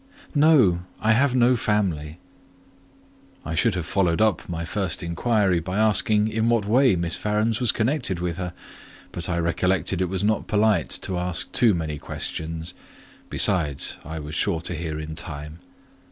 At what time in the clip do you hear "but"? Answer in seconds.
9.11-9.29